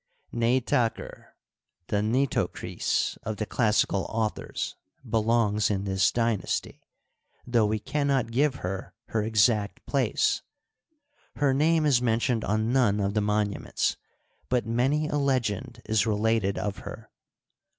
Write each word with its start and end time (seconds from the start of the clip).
Neitaqer, 0.33 1.25
the 1.89 2.01
Nitocris 2.01 3.19
of 3.21 3.37
the 3.37 3.45
classical 3.45 4.07
authors, 4.09 4.75
be 5.07 5.19
longs 5.19 5.69
in 5.69 5.83
this 5.83 6.11
dynasty, 6.11 6.81
though 7.45 7.67
we 7.67 7.77
can 7.77 8.07
not 8.07 8.31
give 8.31 8.55
her 8.65 8.95
her 9.09 9.21
exact 9.21 9.85
place. 9.85 10.41
Her 11.35 11.53
name 11.53 11.85
is 11.85 12.01
mentioned 12.01 12.43
on 12.43 12.73
none 12.73 12.99
of 12.99 13.13
the 13.13 13.21
monu 13.21 13.59
ments, 13.61 13.95
but 14.49 14.65
many 14.65 15.07
a 15.07 15.17
legend 15.17 15.83
is 15.85 16.07
related 16.07 16.57
of 16.57 16.79
her. 16.79 17.11